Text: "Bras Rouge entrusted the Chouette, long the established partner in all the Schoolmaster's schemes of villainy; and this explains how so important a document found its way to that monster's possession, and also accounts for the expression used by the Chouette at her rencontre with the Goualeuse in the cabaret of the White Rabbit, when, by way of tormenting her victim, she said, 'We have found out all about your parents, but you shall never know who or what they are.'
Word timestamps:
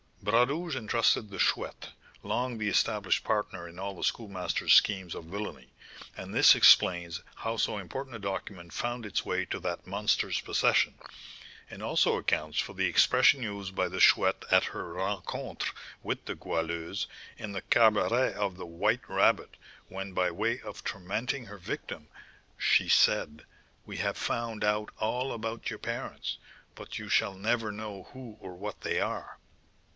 "Bras 0.23 0.47
Rouge 0.49 0.75
entrusted 0.75 1.29
the 1.29 1.39
Chouette, 1.39 1.89
long 2.23 2.57
the 2.57 2.69
established 2.69 3.23
partner 3.23 3.67
in 3.67 3.77
all 3.77 3.95
the 3.95 4.03
Schoolmaster's 4.03 4.73
schemes 4.73 5.13
of 5.13 5.25
villainy; 5.25 5.69
and 6.15 6.33
this 6.33 6.55
explains 6.55 7.21
how 7.35 7.57
so 7.57 7.77
important 7.77 8.15
a 8.15 8.19
document 8.19 8.71
found 8.73 9.05
its 9.05 9.25
way 9.25 9.45
to 9.45 9.59
that 9.59 9.85
monster's 9.85 10.39
possession, 10.39 10.95
and 11.69 11.83
also 11.83 12.17
accounts 12.17 12.59
for 12.59 12.73
the 12.73 12.85
expression 12.87 13.43
used 13.43 13.75
by 13.75 13.87
the 13.87 13.99
Chouette 13.99 14.43
at 14.49 14.65
her 14.65 14.93
rencontre 14.93 15.71
with 16.01 16.25
the 16.25 16.35
Goualeuse 16.35 17.07
in 17.37 17.51
the 17.51 17.61
cabaret 17.63 18.33
of 18.33 18.57
the 18.57 18.65
White 18.65 19.07
Rabbit, 19.07 19.55
when, 19.87 20.13
by 20.13 20.31
way 20.31 20.61
of 20.61 20.83
tormenting 20.83 21.45
her 21.45 21.57
victim, 21.57 22.07
she 22.57 22.87
said, 22.89 23.45
'We 23.85 23.97
have 23.97 24.17
found 24.17 24.63
out 24.63 24.89
all 24.99 25.31
about 25.33 25.69
your 25.69 25.79
parents, 25.79 26.37
but 26.73 26.97
you 26.97 27.09
shall 27.09 27.35
never 27.35 27.71
know 27.71 28.03
who 28.13 28.37
or 28.39 28.53
what 28.53 28.81
they 28.81 28.99
are.' 28.99 29.37